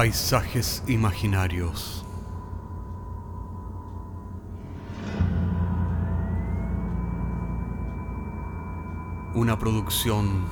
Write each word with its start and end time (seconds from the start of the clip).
Paisajes 0.00 0.82
imaginarios. 0.88 2.06
Una 9.34 9.58
producción 9.58 10.46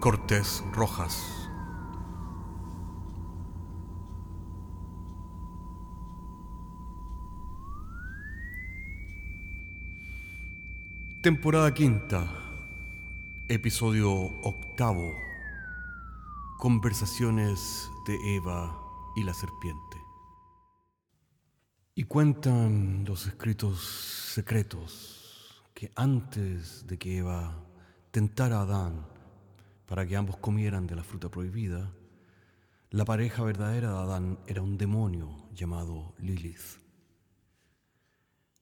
Cortés 0.00 0.64
Rojas. 0.72 1.48
Temporada 11.22 11.72
quinta, 11.72 12.26
episodio 13.46 14.10
octavo. 14.42 15.27
Conversaciones 16.58 17.88
de 18.04 18.34
Eva 18.34 18.76
y 19.14 19.22
la 19.22 19.32
serpiente. 19.32 19.96
Y 21.94 22.02
cuentan 22.02 23.04
los 23.06 23.28
escritos 23.28 23.80
secretos 24.34 25.62
que 25.72 25.92
antes 25.94 26.84
de 26.88 26.98
que 26.98 27.18
Eva 27.18 27.64
tentara 28.10 28.58
a 28.58 28.62
Adán 28.62 29.06
para 29.86 30.04
que 30.04 30.16
ambos 30.16 30.36
comieran 30.38 30.88
de 30.88 30.96
la 30.96 31.04
fruta 31.04 31.28
prohibida, 31.28 31.92
la 32.90 33.04
pareja 33.04 33.44
verdadera 33.44 33.92
de 33.92 33.98
Adán 33.98 34.38
era 34.48 34.60
un 34.60 34.76
demonio 34.76 35.48
llamado 35.54 36.12
Lilith. 36.18 36.80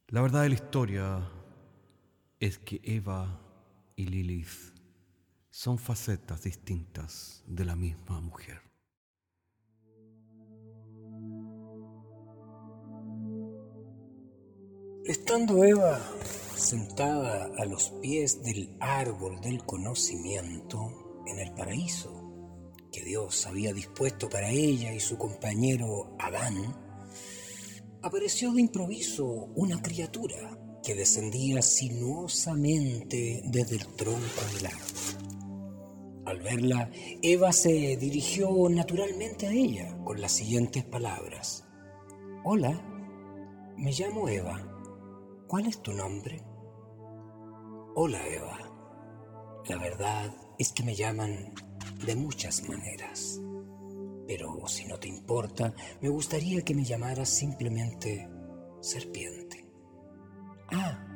La 0.09 0.21
verdad 0.21 0.43
de 0.43 0.51
la 0.51 0.55
historia 0.55 1.31
es 2.41 2.59
que 2.59 2.79
Eva 2.85 3.41
y 3.97 4.05
Lilith 4.05 4.76
son 5.57 5.79
facetas 5.79 6.43
distintas 6.43 7.43
de 7.47 7.65
la 7.65 7.75
misma 7.75 8.21
mujer. 8.21 8.61
Estando 15.07 15.65
Eva 15.65 15.99
sentada 16.55 17.51
a 17.57 17.65
los 17.65 17.89
pies 18.03 18.43
del 18.43 18.77
árbol 18.81 19.41
del 19.41 19.65
conocimiento 19.65 21.25
en 21.27 21.39
el 21.39 21.55
paraíso 21.55 22.13
que 22.93 23.03
Dios 23.03 23.47
había 23.47 23.73
dispuesto 23.73 24.29
para 24.29 24.51
ella 24.51 24.93
y 24.93 25.01
su 25.01 25.17
compañero 25.17 26.15
Adán, 26.19 26.77
apareció 28.03 28.53
de 28.53 28.61
improviso 28.61 29.25
una 29.25 29.81
criatura 29.81 30.59
que 30.85 30.95
descendía 30.95 31.63
sinuosamente 31.63 33.41
desde 33.47 33.77
el 33.77 33.87
tronco 33.97 34.43
del 34.55 34.67
árbol. 34.67 35.26
Al 36.27 36.41
verla, 36.41 36.91
Eva 37.23 37.53
se 37.53 37.97
dirigió 37.97 38.69
naturalmente 38.69 39.47
a 39.47 39.53
ella 39.53 39.97
con 40.03 40.21
las 40.21 40.33
siguientes 40.33 40.83
palabras. 40.83 41.65
Hola, 42.43 42.83
me 43.77 43.93
llamo 43.93 44.29
Eva. 44.29 44.61
¿Cuál 45.47 45.67
es 45.67 45.81
tu 45.81 45.93
nombre? 45.93 46.43
Hola, 47.95 48.27
Eva. 48.27 48.59
La 49.69 49.79
verdad 49.79 50.35
es 50.59 50.73
que 50.73 50.83
me 50.83 50.97
llaman 50.97 51.55
de 52.05 52.17
muchas 52.17 52.69
maneras. 52.69 53.41
Pero 54.27 54.67
si 54.67 54.85
no 54.87 54.99
te 54.99 55.07
importa, 55.07 55.73
me 56.01 56.09
gustaría 56.09 56.63
que 56.63 56.75
me 56.75 56.83
llamaras 56.83 57.29
simplemente 57.29 58.29
serpiente. 58.81 59.65
Ah, 60.73 61.07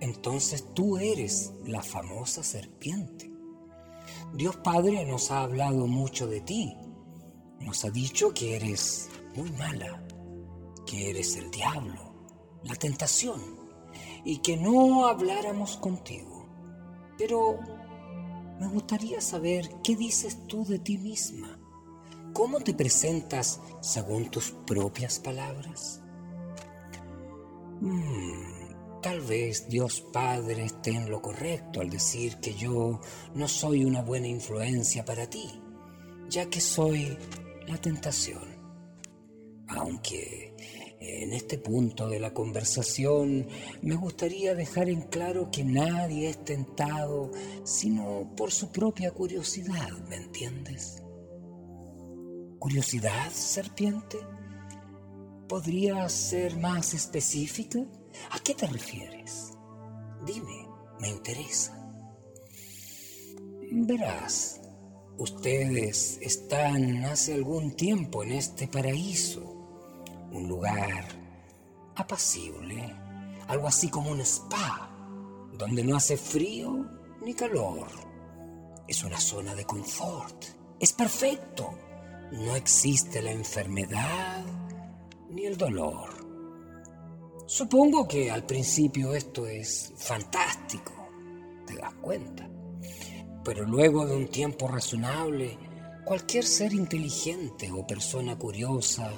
entonces 0.00 0.72
tú 0.72 0.96
eres 0.96 1.52
la 1.66 1.82
famosa 1.82 2.42
serpiente. 2.42 3.30
Dios 4.32 4.56
Padre 4.56 5.04
nos 5.04 5.30
ha 5.30 5.42
hablado 5.42 5.86
mucho 5.86 6.26
de 6.26 6.40
ti. 6.40 6.76
Nos 7.60 7.84
ha 7.84 7.90
dicho 7.90 8.32
que 8.32 8.56
eres 8.56 9.08
muy 9.34 9.50
mala, 9.52 10.02
que 10.86 11.10
eres 11.10 11.36
el 11.36 11.50
diablo, 11.50 12.14
la 12.62 12.74
tentación, 12.74 13.40
y 14.24 14.38
que 14.38 14.56
no 14.56 15.06
habláramos 15.06 15.76
contigo. 15.76 16.46
Pero 17.18 17.58
me 18.60 18.68
gustaría 18.68 19.20
saber 19.20 19.68
qué 19.82 19.96
dices 19.96 20.46
tú 20.46 20.64
de 20.64 20.78
ti 20.78 20.96
misma. 20.96 21.58
¿Cómo 22.32 22.60
te 22.60 22.72
presentas 22.72 23.60
según 23.80 24.30
tus 24.30 24.52
propias 24.52 25.18
palabras? 25.18 26.00
Hmm. 27.80 28.59
Tal 29.02 29.22
vez 29.22 29.66
Dios 29.68 30.02
Padre 30.12 30.66
esté 30.66 30.90
en 30.90 31.10
lo 31.10 31.22
correcto 31.22 31.80
al 31.80 31.88
decir 31.88 32.36
que 32.36 32.52
yo 32.52 33.00
no 33.34 33.48
soy 33.48 33.84
una 33.84 34.02
buena 34.02 34.28
influencia 34.28 35.06
para 35.06 35.28
ti, 35.28 35.48
ya 36.28 36.50
que 36.50 36.60
soy 36.60 37.16
la 37.66 37.78
tentación. 37.78 38.44
Aunque 39.68 40.54
en 41.00 41.32
este 41.32 41.56
punto 41.56 42.08
de 42.08 42.20
la 42.20 42.34
conversación 42.34 43.46
me 43.80 43.96
gustaría 43.96 44.54
dejar 44.54 44.90
en 44.90 45.02
claro 45.02 45.50
que 45.50 45.64
nadie 45.64 46.28
es 46.28 46.44
tentado 46.44 47.30
sino 47.64 48.34
por 48.36 48.52
su 48.52 48.70
propia 48.70 49.12
curiosidad, 49.12 49.92
¿me 50.10 50.16
entiendes? 50.16 51.02
¿Curiosidad, 52.58 53.30
serpiente? 53.32 54.18
¿Podrías 55.48 56.12
ser 56.12 56.58
más 56.58 56.92
específica? 56.92 57.80
¿A 58.30 58.38
qué 58.40 58.54
te 58.54 58.66
refieres? 58.66 59.52
Dime, 60.24 60.68
me 61.00 61.08
interesa. 61.08 61.76
Verás, 63.72 64.60
ustedes 65.18 66.18
están 66.20 67.04
hace 67.04 67.34
algún 67.34 67.76
tiempo 67.76 68.22
en 68.22 68.32
este 68.32 68.66
paraíso, 68.68 69.42
un 70.32 70.48
lugar 70.48 71.04
apacible, 71.94 72.94
algo 73.46 73.68
así 73.68 73.88
como 73.88 74.10
un 74.10 74.20
spa, 74.20 74.90
donde 75.52 75.84
no 75.84 75.96
hace 75.96 76.16
frío 76.16 76.86
ni 77.22 77.34
calor. 77.34 77.86
Es 78.88 79.04
una 79.04 79.20
zona 79.20 79.54
de 79.54 79.64
confort, 79.64 80.44
es 80.80 80.92
perfecto. 80.92 81.70
No 82.32 82.54
existe 82.54 83.22
la 83.22 83.32
enfermedad 83.32 84.44
ni 85.30 85.46
el 85.46 85.56
dolor. 85.56 86.19
Supongo 87.52 88.06
que 88.06 88.30
al 88.30 88.46
principio 88.46 89.12
esto 89.12 89.44
es 89.44 89.92
fantástico, 89.96 90.92
te 91.66 91.74
das 91.74 91.92
cuenta. 91.94 92.48
Pero 93.44 93.64
luego 93.64 94.06
de 94.06 94.14
un 94.14 94.28
tiempo 94.28 94.68
razonable, 94.68 95.58
cualquier 96.04 96.44
ser 96.44 96.72
inteligente 96.72 97.72
o 97.72 97.84
persona 97.84 98.38
curiosa 98.38 99.10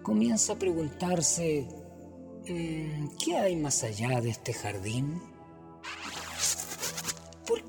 comienza 0.00 0.52
a 0.52 0.58
preguntarse, 0.60 1.66
mm, 2.48 3.16
¿qué 3.18 3.36
hay 3.36 3.56
más 3.56 3.82
allá 3.82 4.20
de 4.20 4.30
este 4.30 4.52
jardín? 4.52 5.20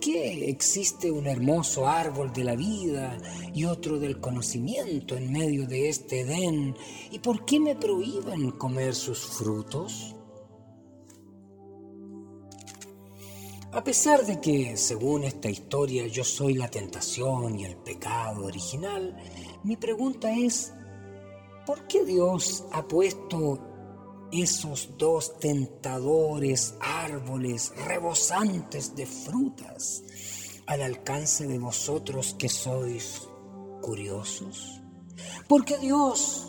¿Por 0.03 0.11
qué 0.11 0.49
existe 0.49 1.09
un 1.09 1.27
hermoso 1.27 1.87
árbol 1.87 2.33
de 2.33 2.43
la 2.43 2.57
vida 2.57 3.17
y 3.53 3.63
otro 3.63 3.99
del 3.99 4.19
conocimiento 4.19 5.15
en 5.15 5.31
medio 5.31 5.65
de 5.65 5.87
este 5.87 6.21
Edén? 6.21 6.75
¿Y 7.09 7.19
por 7.19 7.45
qué 7.45 7.57
me 7.57 7.77
prohíben 7.77 8.51
comer 8.51 8.95
sus 8.95 9.19
frutos? 9.19 10.13
A 13.71 13.81
pesar 13.81 14.25
de 14.25 14.41
que, 14.41 14.75
según 14.75 15.23
esta 15.23 15.49
historia, 15.49 16.05
yo 16.07 16.25
soy 16.25 16.55
la 16.55 16.67
tentación 16.67 17.57
y 17.57 17.63
el 17.63 17.77
pecado 17.77 18.43
original, 18.43 19.15
mi 19.63 19.77
pregunta 19.77 20.37
es, 20.37 20.73
¿por 21.65 21.87
qué 21.87 22.03
Dios 22.03 22.65
ha 22.73 22.85
puesto 22.85 23.72
esos 24.33 24.97
dos 24.97 25.37
tentadores 25.39 26.75
árboles 26.79 27.71
rebosantes 27.87 28.95
de 28.95 29.05
frutas 29.05 30.03
al 30.65 30.81
alcance 30.81 31.47
de 31.47 31.59
vosotros 31.59 32.35
que 32.37 32.49
sois 32.49 33.21
curiosos? 33.81 34.81
Porque 35.47 35.77
Dios, 35.77 36.47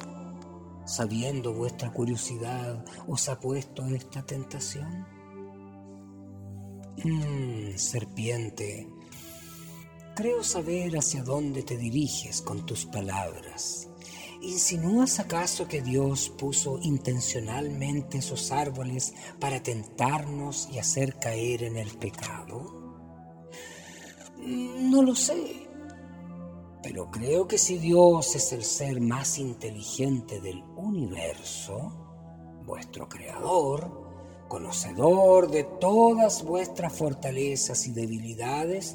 sabiendo 0.86 1.52
vuestra 1.52 1.92
curiosidad, 1.92 2.84
os 3.06 3.28
ha 3.28 3.38
puesto 3.38 3.86
esta 3.86 4.24
tentación. 4.24 5.06
Mmm, 7.04 7.76
serpiente, 7.76 8.88
creo 10.14 10.42
saber 10.42 10.96
hacia 10.96 11.22
dónde 11.22 11.62
te 11.62 11.76
diriges 11.76 12.40
con 12.40 12.64
tus 12.64 12.86
palabras. 12.86 13.88
¿Insinúas 14.44 15.20
acaso 15.20 15.66
que 15.66 15.80
Dios 15.80 16.28
puso 16.28 16.78
intencionalmente 16.82 18.18
esos 18.18 18.52
árboles 18.52 19.14
para 19.40 19.62
tentarnos 19.62 20.68
y 20.70 20.78
hacer 20.78 21.18
caer 21.18 21.62
en 21.62 21.78
el 21.78 21.90
pecado? 21.96 22.70
No 24.36 25.02
lo 25.02 25.14
sé, 25.14 25.66
pero 26.82 27.10
creo 27.10 27.48
que 27.48 27.56
si 27.56 27.78
Dios 27.78 28.36
es 28.36 28.52
el 28.52 28.64
ser 28.64 29.00
más 29.00 29.38
inteligente 29.38 30.42
del 30.42 30.62
universo, 30.76 32.60
vuestro 32.66 33.08
creador, 33.08 34.44
conocedor 34.48 35.50
de 35.50 35.64
todas 35.64 36.44
vuestras 36.44 36.92
fortalezas 36.92 37.86
y 37.86 37.92
debilidades, 37.92 38.94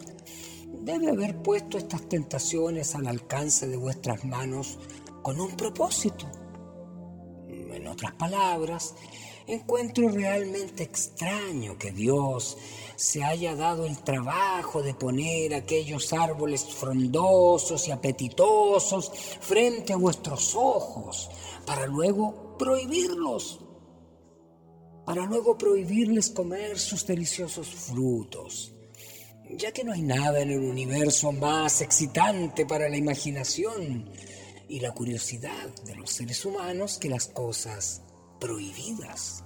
debe 0.81 1.10
haber 1.10 1.42
puesto 1.42 1.80
estas 1.80 2.07
tentaciones 2.07 2.94
al 2.94 3.07
alcance 3.07 3.68
de 3.68 3.78
vuestras 3.78 4.24
manos 4.24 4.78
con 5.30 5.42
un 5.42 5.56
propósito. 5.56 6.26
En 7.48 7.88
otras 7.88 8.14
palabras, 8.14 8.96
encuentro 9.46 10.10
realmente 10.10 10.81
extraño 10.81 11.78
que 11.78 11.92
Dios 11.92 12.58
se 12.96 13.24
haya 13.24 13.56
dado 13.56 13.86
el 13.86 14.00
trabajo 14.00 14.81
de 14.81 14.96
poner 14.96 15.54
aquellos 15.54 16.14
árboles 16.14 16.66
frondosos 16.66 17.88
y 17.88 17.92
apetitosos 17.92 19.12
frente 19.40 19.94
a 19.94 19.98
vuestros 19.98 20.56
ojos 20.56 21.30
para 21.64 21.86
luego 21.86 22.58
prohibirlos, 22.58 23.60
para 25.06 25.26
luego 25.28 25.60
prohibirles 25.60 26.31
comer 26.31 26.80
sus 26.80 27.06
deliciosos 27.06 27.68
frutos, 27.68 28.74
ya 29.48 29.72
que 29.72 29.84
no 29.84 29.94
hay 29.94 30.02
nada 30.02 30.42
en 30.42 30.50
el 30.50 30.62
universo 30.62 31.31
más 31.31 31.81
excitante 31.81 32.66
para 32.66 32.90
la 32.90 32.98
imaginación 32.98 34.10
y 34.69 34.80
la 34.80 34.94
curiosidad 34.94 35.68
de 35.83 35.95
los 35.95 36.12
seres 36.12 36.45
humanos 36.45 37.00
que 37.00 37.10
las 37.10 37.27
cosas 37.27 38.04
prohibidas. 38.39 39.44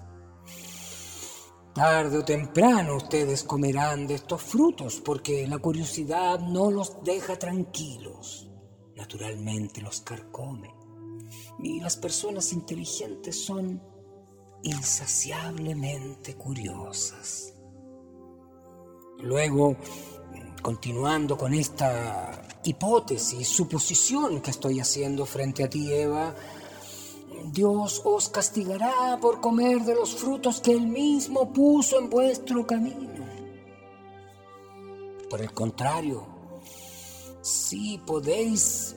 Tarde 1.73 2.19
o 2.19 2.25
temprano 2.25 2.97
ustedes 2.97 3.43
comerán 3.43 4.05
de 4.05 4.15
estos 4.15 4.43
frutos 4.43 5.01
porque 5.03 5.47
la 5.47 5.57
curiosidad 5.57 6.39
no 6.39 6.69
los 6.69 7.03
deja 7.03 7.39
tranquilos. 7.39 8.51
Naturalmente 8.95 9.81
los 9.81 10.01
carcome. 10.01 10.71
Y 11.57 11.79
las 11.79 11.97
personas 11.97 12.53
inteligentes 12.53 13.43
son 13.43 13.81
insaciablemente 14.61 16.35
curiosas. 16.35 17.55
Luego, 19.19 19.77
continuando 20.63 21.38
con 21.38 21.54
esta 21.54 22.42
hipótesis, 22.63 23.48
suposición 23.48 24.42
que 24.42 24.50
estoy 24.50 24.80
haciendo 24.80 25.25
frente 25.25 25.65
a 25.65 25.69
ti, 25.69 25.92
Eva, 25.92 26.33
Dios 27.51 28.01
os 28.06 28.30
castigará 28.30 29.19
por 29.21 29.42
comer 29.42 29.81
de 29.81 29.94
los 29.94 30.15
frutos 30.15 30.62
que 30.62 30.71
Él 30.71 30.88
mismo 30.88 31.51
puso 31.51 32.00
en 32.00 32.10
vuestro 32.10 32.65
camino. 32.65 33.25
Por 35.30 35.42
el 35.42 35.51
contrario, 35.51 36.25
si 37.42 37.98
podéis 37.98 38.95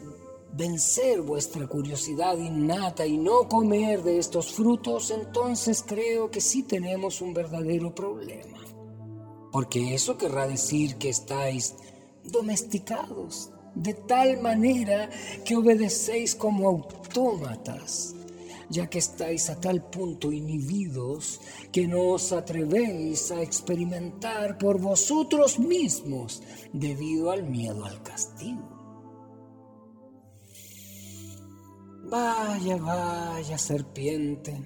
vencer 0.53 1.21
vuestra 1.21 1.67
curiosidad 1.67 2.39
innata 2.39 3.05
y 3.05 3.19
no 3.19 3.49
comer 3.49 4.05
de 4.05 4.19
estos 4.19 4.53
frutos, 4.53 5.11
entonces 5.11 5.85
creo 5.85 6.31
que 6.31 6.41
sí 6.41 6.63
tenemos 6.63 7.21
un 7.21 7.35
verdadero 7.35 7.93
problema. 7.93 8.57
Porque 9.53 9.95
eso 9.95 10.19
querrá 10.19 10.47
decir 10.47 10.97
que 10.97 11.09
estáis 11.09 11.75
domesticados 12.25 13.51
de 13.75 13.95
tal 13.95 14.41
manera 14.41 15.11
que 15.45 15.57
obedecéis 15.57 16.35
como 16.35 16.69
autómatas 16.69 18.17
ya 18.69 18.87
que 18.89 18.99
estáis 18.99 19.49
a 19.51 19.61
tal 19.61 19.83
punto 19.91 20.33
inhibidos 20.33 21.41
que 21.71 21.87
no 21.87 22.11
os 22.11 22.33
atrevéis 22.33 23.31
a 23.31 23.43
experimentar 23.43 24.59
por 24.59 24.81
vosotros 24.81 25.59
mismos 25.59 26.43
debido 26.73 27.31
al 27.31 27.45
miedo 27.45 27.85
al 27.85 28.03
castigo. 28.03 28.77
Vaya, 32.09 32.77
vaya, 32.77 33.59
serpiente. 33.59 34.63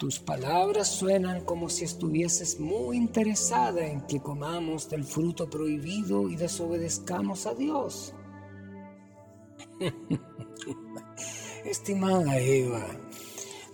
Tus 0.00 0.18
palabras 0.18 0.88
suenan 0.88 1.44
como 1.44 1.68
si 1.68 1.84
estuvieses 1.84 2.58
muy 2.58 2.96
interesada 2.96 3.86
en 3.86 4.00
que 4.06 4.18
comamos 4.18 4.88
del 4.88 5.04
fruto 5.04 5.50
prohibido 5.50 6.30
y 6.30 6.36
desobedezcamos 6.36 7.44
a 7.44 7.52
Dios. 7.52 8.14
Estimada 11.66 12.38
Eva, 12.38 12.86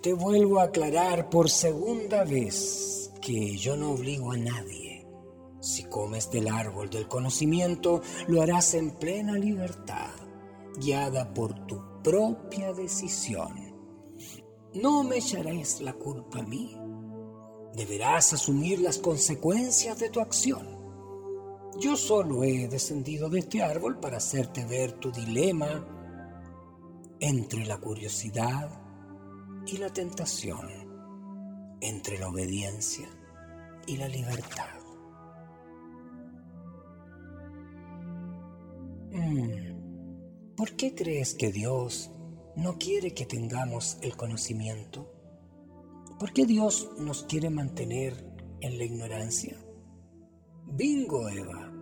te 0.03 0.15
vuelvo 0.15 0.59
a 0.59 0.65
aclarar 0.65 1.31
por 1.31 1.49
segunda 1.49 2.25
vez 2.25 3.13
que 3.23 3.57
yo 3.57 3.77
no 3.77 3.93
obligo 3.93 4.33
a 4.33 4.37
nadie. 4.37 5.07
Si 5.61 5.85
comes 5.85 6.29
del 6.33 6.49
árbol 6.49 6.91
del 6.91 7.07
conocimiento, 7.07 8.03
lo 8.27 8.43
harás 8.43 8.75
en 8.75 8.91
plena 8.91 9.35
libertad, 9.35 10.11
guiada 10.77 11.33
por 11.33 11.55
tu 11.69 11.81
propia 12.03 12.73
decisión. 12.73 13.66
No 14.81 15.03
me 15.03 15.17
echarás 15.17 15.81
la 15.81 15.95
culpa 15.95 16.41
a 16.41 16.43
mí. 16.43 16.77
Deberás 17.75 18.35
asumir 18.35 18.81
las 18.81 18.99
consecuencias 18.99 19.99
de 19.99 20.11
tu 20.11 20.21
acción. 20.21 20.67
Yo 21.81 21.97
solo 21.97 22.45
he 22.45 22.69
descendido 22.69 23.31
de 23.31 23.39
este 23.39 23.63
árbol 23.63 23.99
para 24.01 24.19
hacerte 24.19 24.67
ver 24.67 24.93
tu 24.93 25.11
dilema 25.11 25.87
entre 27.21 27.65
la 27.65 27.79
curiosidad 27.79 28.71
y 29.67 29.79
la 29.79 29.91
tentación, 29.91 30.69
entre 31.81 32.19
la 32.19 32.29
obediencia 32.29 33.09
y 33.87 33.97
la 33.97 34.09
libertad. 34.09 34.79
Mm, 39.13 40.55
¿Por 40.55 40.77
qué 40.77 40.95
crees 40.95 41.35
que 41.35 41.51
Dios 41.51 42.11
no 42.57 42.79
quiere 42.79 43.13
que 43.13 43.27
tengamos 43.27 43.99
el 44.01 44.17
conocimiento? 44.17 45.13
¿Por 46.19 46.33
qué 46.33 46.47
Dios 46.47 46.91
nos 46.99 47.25
quiere 47.25 47.51
mantener 47.51 48.15
en 48.61 48.79
la 48.79 48.85
ignorancia? 48.85 49.57
Bingo, 50.67 51.29
Eva. 51.29 51.73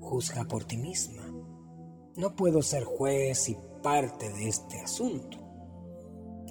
Juzga 0.00 0.44
por 0.44 0.64
ti 0.64 0.76
misma. 0.76 1.26
No 2.16 2.36
puedo 2.36 2.62
ser 2.62 2.84
juez 2.84 3.48
y 3.48 3.56
parte 3.82 4.30
de 4.32 4.48
este 4.48 4.80
asunto. 4.80 5.38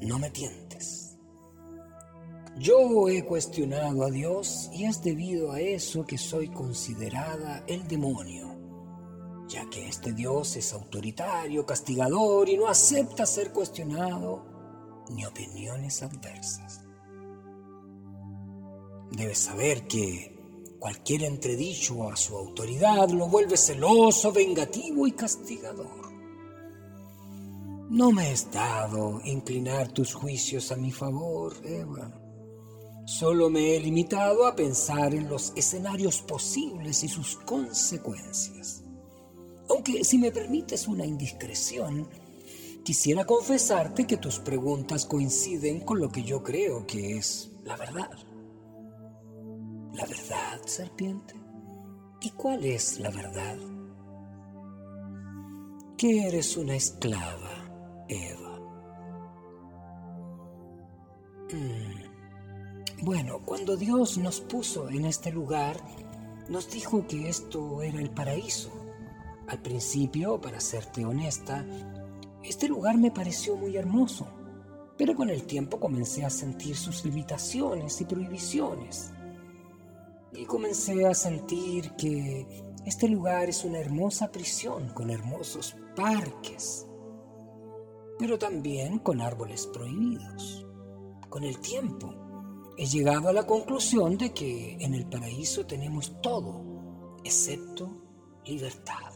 No 0.02 0.18
me 0.18 0.32
tientes. 0.32 1.18
Yo 2.58 3.10
he 3.10 3.24
cuestionado 3.24 4.04
a 4.04 4.12
Dios 4.12 4.70
y 4.74 4.86
es 4.86 5.02
debido 5.02 5.52
a 5.52 5.62
eso 5.62 6.06
que 6.06 6.18
soy 6.18 6.50
considerada 6.50 7.64
el 7.68 7.88
demonio, 7.88 8.53
ya 9.54 9.70
que 9.70 9.88
este 9.88 10.14
Dios 10.14 10.56
es 10.56 10.74
autoritario, 10.74 11.64
castigador 11.64 12.50
y 12.50 12.58
no 12.58 12.68
acepta 12.68 13.24
ser 13.28 13.52
cuestionado 13.52 14.44
ni 15.12 15.24
opiniones 15.26 16.02
adversas. 16.02 16.82
Debes 19.12 19.38
saber 19.38 19.86
que 19.86 20.76
cualquier 20.80 21.26
entredicho 21.26 22.10
a 22.10 22.16
su 22.16 22.36
autoridad 22.36 23.10
lo 23.10 23.28
vuelve 23.28 23.56
celoso, 23.56 24.32
vengativo 24.32 25.06
y 25.06 25.12
castigador. 25.12 26.12
No 27.92 28.12
me 28.12 28.32
es 28.32 28.50
dado 28.52 29.22
inclinar 29.24 29.90
tus 29.90 30.16
juicios 30.16 30.72
a 30.72 30.78
mi 30.78 30.92
favor, 30.92 31.54
Eva. 31.64 32.12
Solo 33.06 33.52
me 33.52 33.76
he 33.76 33.80
limitado 33.80 34.48
a 34.48 34.56
pensar 34.56 35.14
en 35.14 35.30
los 35.30 35.54
escenarios 35.56 36.24
posibles 36.24 37.04
y 37.04 37.08
sus 37.08 37.36
consecuencias. 37.36 38.83
Aunque 39.74 40.04
si 40.04 40.20
me 40.20 40.32
permites 40.32 40.88
una 40.88 41.04
indiscreción, 41.04 42.08
quisiera 42.84 43.26
confesarte 43.26 44.06
que 44.06 44.18
tus 44.18 44.38
preguntas 44.38 45.08
coinciden 45.08 45.80
con 45.80 46.00
lo 46.00 46.10
que 46.10 46.24
yo 46.24 46.44
creo 46.44 46.86
que 46.86 47.18
es 47.18 47.50
la 47.64 47.76
verdad. 47.76 48.12
¿La 49.94 50.06
verdad, 50.06 50.62
serpiente? 50.66 51.34
¿Y 52.22 52.30
cuál 52.32 52.64
es 52.66 53.00
la 53.00 53.10
verdad? 53.10 53.58
Que 55.98 56.28
eres 56.28 56.56
una 56.56 56.76
esclava 56.76 58.06
Eva. 58.08 58.60
Mm. 61.52 63.04
Bueno, 63.04 63.42
cuando 63.44 63.76
Dios 63.76 64.20
nos 64.20 64.40
puso 64.40 64.88
en 64.90 65.06
este 65.06 65.32
lugar, 65.32 65.78
nos 66.48 66.70
dijo 66.70 67.08
que 67.08 67.28
esto 67.28 67.82
era 67.82 68.00
el 68.00 68.12
paraíso. 68.12 68.83
Al 69.54 69.62
principio, 69.62 70.42
para 70.42 70.60
serte 70.60 71.06
honesta, 71.06 71.64
este 72.44 72.68
lugar 72.68 72.98
me 72.98 73.12
pareció 73.12 73.56
muy 73.56 73.78
hermoso, 73.78 74.26
pero 74.98 75.14
con 75.14 75.30
el 75.30 75.44
tiempo 75.44 75.80
comencé 75.80 76.26
a 76.26 76.32
sentir 76.32 76.76
sus 76.76 77.06
limitaciones 77.06 78.02
y 78.02 78.06
prohibiciones. 78.06 79.12
Y 80.32 80.46
comencé 80.46 81.06
a 81.06 81.14
sentir 81.14 81.92
que 81.92 82.48
este 82.84 83.08
lugar 83.08 83.48
es 83.48 83.64
una 83.64 83.78
hermosa 83.78 84.32
prisión 84.32 84.90
con 84.90 85.12
hermosos 85.12 85.76
parques, 85.96 86.88
pero 88.18 88.40
también 88.40 88.98
con 88.98 89.22
árboles 89.22 89.68
prohibidos. 89.68 90.66
Con 91.30 91.44
el 91.44 91.60
tiempo, 91.60 92.12
he 92.76 92.88
llegado 92.88 93.30
a 93.30 93.34
la 93.34 93.46
conclusión 93.46 94.18
de 94.18 94.34
que 94.34 94.78
en 94.80 94.96
el 94.96 95.06
paraíso 95.06 95.68
tenemos 95.68 96.20
todo, 96.24 97.20
excepto 97.24 98.00
libertad, 98.46 99.13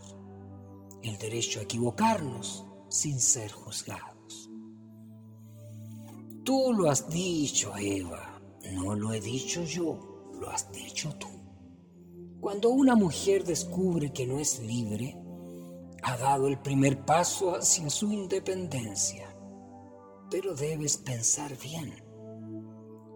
el 1.03 1.17
derecho 1.17 1.59
a 1.59 1.63
equivocarnos 1.63 2.65
sin 2.89 3.19
ser 3.19 3.51
juzgados. 3.51 4.49
Tú 6.43 6.73
lo 6.73 6.89
has 6.89 7.09
dicho, 7.09 7.75
Eva, 7.77 8.41
no 8.71 8.95
lo 8.95 9.13
he 9.13 9.19
dicho 9.19 9.63
yo, 9.63 10.31
lo 10.39 10.49
has 10.49 10.71
dicho 10.71 11.13
tú. 11.15 11.27
Cuando 12.39 12.69
una 12.69 12.95
mujer 12.95 13.43
descubre 13.43 14.13
que 14.13 14.25
no 14.25 14.39
es 14.39 14.59
libre, 14.59 15.17
ha 16.03 16.17
dado 16.17 16.47
el 16.47 16.59
primer 16.59 17.03
paso 17.03 17.55
hacia 17.55 17.89
su 17.89 18.11
independencia. 18.11 19.27
Pero 20.29 20.55
debes 20.55 20.97
pensar 20.97 21.57
bien. 21.57 21.93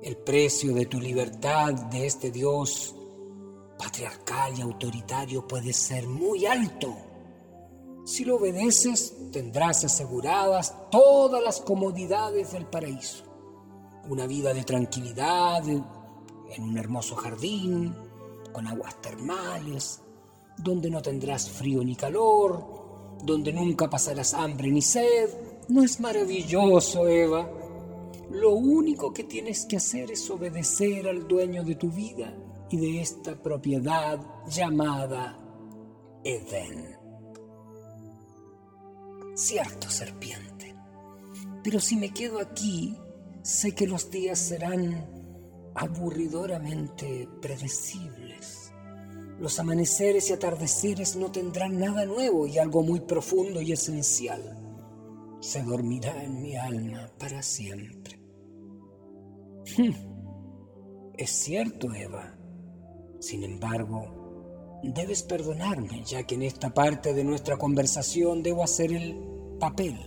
El 0.01 0.17
precio 0.17 0.73
de 0.73 0.87
tu 0.87 0.99
libertad 0.99 1.73
de 1.73 2.07
este 2.07 2.31
Dios 2.31 2.95
patriarcal 3.77 4.57
y 4.57 4.61
autoritario 4.61 5.47
puede 5.47 5.73
ser 5.73 6.07
muy 6.07 6.45
alto. 6.45 6.95
Si 8.03 8.25
lo 8.25 8.37
obedeces, 8.37 9.15
tendrás 9.31 9.85
aseguradas 9.85 10.75
todas 10.89 11.43
las 11.43 11.61
comodidades 11.61 12.51
del 12.53 12.65
paraíso. 12.65 13.23
Una 14.09 14.25
vida 14.25 14.53
de 14.53 14.63
tranquilidad 14.63 15.67
en 15.67 16.63
un 16.63 16.77
hermoso 16.77 17.15
jardín, 17.15 17.95
con 18.51 18.67
aguas 18.67 19.01
termales, 19.01 20.01
donde 20.57 20.89
no 20.89 21.01
tendrás 21.01 21.49
frío 21.49 21.83
ni 21.83 21.95
calor, 21.95 23.17
donde 23.23 23.53
nunca 23.53 23.89
pasarás 23.89 24.33
hambre 24.33 24.71
ni 24.71 24.81
sed. 24.81 25.29
¿No 25.69 25.83
es 25.83 25.99
maravilloso, 25.99 27.07
Eva? 27.07 27.49
Lo 28.31 28.51
único 28.51 29.13
que 29.13 29.25
tienes 29.25 29.65
que 29.65 29.77
hacer 29.77 30.11
es 30.11 30.29
obedecer 30.29 31.07
al 31.07 31.27
dueño 31.27 31.63
de 31.63 31.75
tu 31.75 31.91
vida 31.91 32.33
y 32.69 32.77
de 32.77 33.01
esta 33.01 33.35
propiedad 33.35 34.19
llamada 34.47 35.37
Edén. 36.23 37.00
Cierto, 39.33 39.89
serpiente, 39.89 40.75
pero 41.63 41.79
si 41.79 41.95
me 41.95 42.13
quedo 42.13 42.39
aquí, 42.39 42.97
sé 43.43 43.73
que 43.73 43.87
los 43.87 44.11
días 44.11 44.39
serán 44.39 45.09
aburridoramente 45.73 47.27
predecibles. 47.41 48.73
Los 49.39 49.59
amaneceres 49.59 50.29
y 50.29 50.33
atardeceres 50.33 51.15
no 51.15 51.31
tendrán 51.31 51.79
nada 51.79 52.05
nuevo 52.05 52.45
y 52.45 52.57
algo 52.59 52.83
muy 52.83 52.99
profundo 52.99 53.61
y 53.61 53.71
esencial. 53.71 54.57
Se 55.39 55.63
dormirá 55.63 56.23
en 56.23 56.41
mi 56.41 56.55
alma 56.55 57.09
para 57.17 57.41
siempre. 57.41 58.19
Es 61.17 61.29
cierto, 61.31 61.93
Eva. 61.93 62.37
Sin 63.19 63.43
embargo, 63.43 64.20
debes 64.83 65.23
perdonarme, 65.23 66.03
ya 66.05 66.23
que 66.23 66.35
en 66.35 66.43
esta 66.43 66.73
parte 66.73 67.13
de 67.13 67.23
nuestra 67.23 67.57
conversación 67.57 68.43
debo 68.43 68.63
hacer 68.63 68.91
el 68.91 69.15
papel 69.59 69.97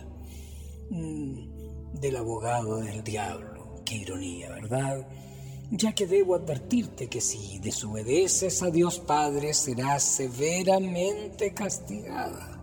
mm, 0.90 1.94
del 2.00 2.16
abogado 2.16 2.78
del 2.78 3.02
diablo. 3.04 3.82
Qué 3.84 3.96
ironía, 3.96 4.50
¿verdad? 4.50 5.06
Ya 5.70 5.94
que 5.94 6.06
debo 6.06 6.34
advertirte 6.34 7.08
que 7.08 7.20
si 7.20 7.58
desobedeces 7.58 8.62
a 8.62 8.70
Dios 8.70 8.98
Padre 9.00 9.54
serás 9.54 10.02
severamente 10.02 11.52
castigada. 11.54 12.62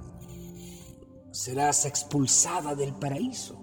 Serás 1.32 1.86
expulsada 1.86 2.76
del 2.76 2.94
paraíso, 2.94 3.60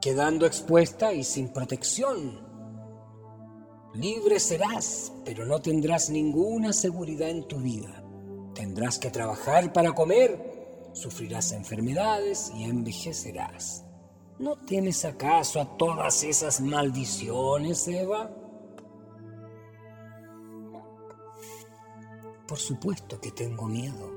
quedando 0.00 0.46
expuesta 0.46 1.12
y 1.12 1.24
sin 1.24 1.48
protección 1.48 2.47
Libre 3.94 4.38
serás, 4.38 5.12
pero 5.24 5.46
no 5.46 5.60
tendrás 5.60 6.10
ninguna 6.10 6.72
seguridad 6.72 7.30
en 7.30 7.48
tu 7.48 7.58
vida. 7.58 8.04
Tendrás 8.54 8.98
que 8.98 9.10
trabajar 9.10 9.72
para 9.72 9.92
comer, 9.92 10.90
sufrirás 10.92 11.52
enfermedades 11.52 12.52
y 12.54 12.64
envejecerás. 12.64 13.84
¿No 14.38 14.56
temes 14.56 15.04
acaso 15.04 15.60
a 15.60 15.76
todas 15.76 16.22
esas 16.22 16.60
maldiciones, 16.60 17.88
Eva? 17.88 18.30
Por 22.46 22.58
supuesto 22.58 23.20
que 23.20 23.32
tengo 23.32 23.66
miedo. 23.66 24.12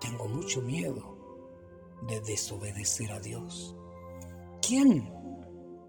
Tengo 0.00 0.26
mucho 0.28 0.62
miedo 0.62 1.16
de 2.08 2.20
desobedecer 2.20 3.12
a 3.12 3.20
Dios. 3.20 3.76
¿Quién, 4.66 5.12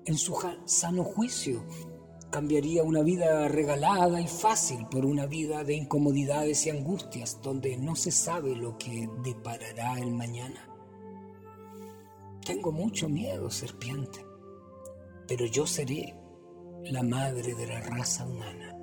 en 0.06 0.18
su 0.18 0.38
sano 0.66 1.04
juicio, 1.04 1.64
cambiaría 2.32 2.82
una 2.82 3.04
vida 3.04 3.48
regalada 3.50 4.22
y 4.22 4.28
fácil 4.28 4.88
por 4.90 5.06
una 5.06 5.26
vida 5.26 5.66
de 5.66 5.76
incomodidades 5.76 6.66
y 6.66 6.70
angustias 6.70 7.40
donde 7.44 7.78
no 7.78 7.96
se 7.96 8.10
sabe 8.10 8.56
lo 8.56 8.78
que 8.78 9.10
deparará 9.22 10.00
el 10.00 10.14
mañana. 10.14 10.68
Tengo 12.46 12.72
mucho 12.72 13.10
miedo, 13.10 13.52
serpiente, 13.52 14.26
pero 15.28 15.46
yo 15.46 15.68
seré 15.68 16.16
la 16.86 17.04
madre 17.04 17.54
de 17.54 17.68
la 17.68 17.82
raza 17.82 18.26
humana. 18.26 18.78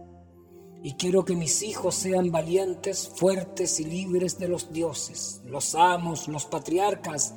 Y 0.83 0.93
quiero 0.95 1.25
que 1.25 1.35
mis 1.35 1.63
hijos 1.63 1.95
sean 1.95 2.31
valientes, 2.31 3.11
fuertes 3.17 3.81
y 3.81 3.85
libres 3.85 4.39
de 4.39 4.47
los 4.47 4.73
dioses, 4.73 5.41
los 5.47 5.75
amos, 5.75 6.29
los 6.29 6.45
patriarcas. 6.45 7.35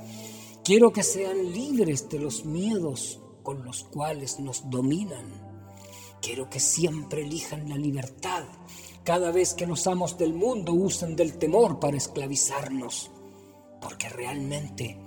Quiero 0.63 0.91
que 0.91 1.01
sean 1.01 1.51
libres 1.51 2.07
de 2.09 2.19
los 2.19 2.45
miedos 2.45 3.19
con 3.41 3.63
los 3.63 3.83
cuales 3.85 4.39
nos 4.39 4.69
dominan 4.69 5.40
Quiero 6.21 6.49
que 6.51 6.59
siempre 6.59 7.23
elijan 7.23 7.67
la 7.67 7.77
libertad 7.77 8.43
cada 9.03 9.31
vez 9.31 9.55
que 9.55 9.65
los 9.65 9.87
amos 9.87 10.19
del 10.19 10.33
mundo 10.33 10.71
usen 10.71 11.15
del 11.15 11.39
temor 11.39 11.79
para 11.79 11.97
esclavizarnos. 11.97 13.09
Porque 13.81 14.07
realmente 14.07 14.99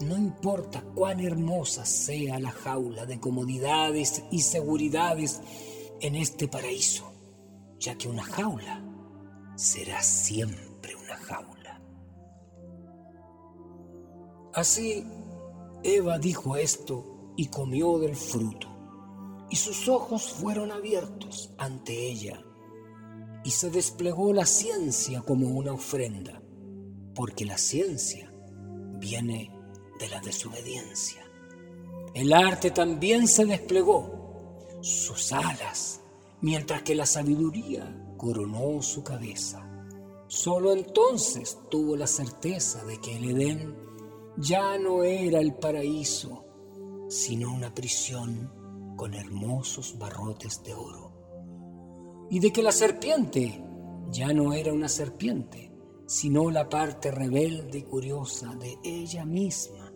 no 0.00 0.16
importa 0.16 0.82
cuán 0.94 1.18
hermosa 1.18 1.84
sea 1.84 2.38
la 2.38 2.52
jaula 2.52 3.04
de 3.04 3.18
comodidades 3.18 4.22
y 4.30 4.42
seguridades 4.42 5.40
en 6.00 6.14
este 6.14 6.46
paraíso, 6.46 7.12
ya 7.80 7.98
que 7.98 8.08
una 8.08 8.22
jaula 8.22 8.80
será 9.56 10.00
siempre 10.04 10.94
una 10.94 11.16
jaula. 11.16 11.82
Así, 14.54 15.04
Eva 15.82 16.20
dijo 16.20 16.56
esto 16.56 17.32
y 17.36 17.48
comió 17.48 17.98
del 17.98 18.14
fruto 18.14 18.69
y 19.50 19.56
sus 19.56 19.88
ojos 19.88 20.32
fueron 20.32 20.70
abiertos 20.70 21.50
ante 21.58 22.08
ella, 22.08 22.42
y 23.44 23.50
se 23.50 23.70
desplegó 23.70 24.32
la 24.32 24.46
ciencia 24.46 25.22
como 25.22 25.48
una 25.48 25.72
ofrenda, 25.72 26.40
porque 27.14 27.44
la 27.44 27.58
ciencia 27.58 28.32
viene 28.98 29.50
de 29.98 30.08
la 30.08 30.20
desobediencia. 30.20 31.22
El 32.14 32.32
arte 32.32 32.70
también 32.70 33.26
se 33.26 33.44
desplegó, 33.44 34.18
sus 34.80 35.32
alas, 35.32 36.00
mientras 36.40 36.82
que 36.82 36.94
la 36.94 37.06
sabiduría 37.06 38.14
coronó 38.16 38.80
su 38.82 39.02
cabeza. 39.02 39.66
Solo 40.28 40.72
entonces 40.72 41.58
tuvo 41.70 41.96
la 41.96 42.06
certeza 42.06 42.84
de 42.84 42.98
que 43.00 43.16
el 43.16 43.30
Edén 43.30 43.76
ya 44.36 44.78
no 44.78 45.02
era 45.02 45.40
el 45.40 45.54
paraíso, 45.54 46.44
sino 47.08 47.52
una 47.52 47.74
prisión 47.74 48.59
con 49.00 49.14
hermosos 49.14 49.96
barrotes 49.98 50.62
de 50.62 50.74
oro. 50.74 52.26
Y 52.28 52.38
de 52.38 52.52
que 52.52 52.62
la 52.62 52.70
serpiente 52.70 53.64
ya 54.10 54.34
no 54.34 54.52
era 54.52 54.74
una 54.74 54.90
serpiente, 54.90 55.72
sino 56.06 56.50
la 56.50 56.68
parte 56.68 57.10
rebelde 57.10 57.78
y 57.78 57.82
curiosa 57.84 58.54
de 58.56 58.78
ella 58.84 59.24
misma. 59.24 59.90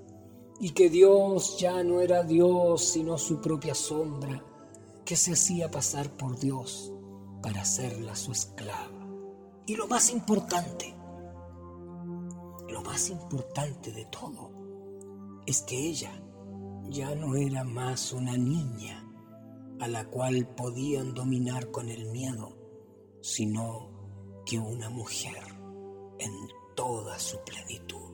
Y 0.59 0.71
que 0.71 0.89
Dios 0.89 1.59
ya 1.59 1.85
no 1.85 2.01
era 2.01 2.23
Dios, 2.23 2.83
sino 2.83 3.19
su 3.19 3.43
propia 3.43 3.75
sombra, 3.75 4.43
que 5.05 5.17
se 5.17 5.35
hacía 5.35 5.71
pasar 5.71 6.17
por 6.17 6.39
Dios 6.39 6.91
para 7.43 7.61
hacerla 7.61 8.17
su 8.17 8.33
esclava. 8.33 9.07
Y 9.67 9.77
lo 9.77 9.87
más 9.87 10.11
importante, 10.13 10.95
lo 12.71 12.81
más 12.81 13.11
importante 13.11 13.93
de 13.93 14.07
todo, 14.07 14.51
es 15.45 15.61
que 15.61 15.77
ella 15.91 16.11
ya 16.91 17.14
no 17.14 17.37
era 17.37 17.64
más 17.64 18.12
una 18.12 18.37
niña 18.37 19.05
a 19.81 19.88
la 19.88 20.05
cual 20.07 20.47
podían 20.57 21.14
dominar 21.14 21.71
con 21.71 21.88
el 21.88 22.07
miedo, 22.07 22.57
sino 23.21 24.43
que 24.47 24.59
una 24.59 24.88
mujer 24.91 25.43
en 26.19 26.33
toda 26.75 27.19
su 27.19 27.38
plenitud. 27.45 28.05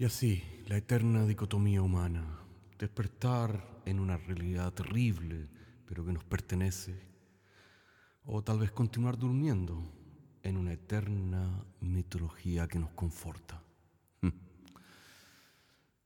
Y 0.00 0.06
así, 0.06 0.42
la 0.70 0.76
eterna 0.76 1.26
dicotomía 1.26 1.82
humana, 1.82 2.38
despertar 2.78 3.82
en 3.86 3.98
una 3.98 4.16
realidad 4.16 4.72
terrible, 4.72 5.48
pero 5.84 6.06
que 6.06 6.12
nos 6.12 6.22
pertenece, 6.22 6.94
o 8.22 8.40
tal 8.44 8.60
vez 8.60 8.70
continuar 8.70 9.18
durmiendo 9.18 9.82
en 10.44 10.56
una 10.56 10.72
eterna 10.72 11.64
mitología 11.80 12.68
que 12.68 12.78
nos 12.78 12.90
conforta. 12.90 13.60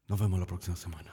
Nos 0.09 0.19
vemos 0.19 0.41
la 0.41 0.47
próxima 0.47 0.77
semana. 0.77 1.13